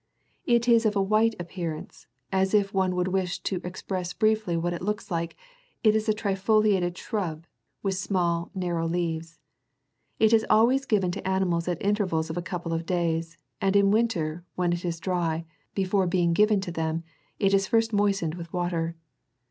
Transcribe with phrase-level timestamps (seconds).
[0.47, 4.73] It is of a white appearance, and if one would wish to express briefly what
[4.73, 5.35] it looks like,
[5.83, 7.43] it is a trifoliate d shrub,32
[7.83, 9.37] with small, narrow leaves.
[10.17, 13.91] It is always given to animals at intervals of a couple of days, and in
[13.91, 15.45] winter, when it is dry,
[15.75, 17.03] before being given to them,
[17.37, 18.95] it is first moistened with water.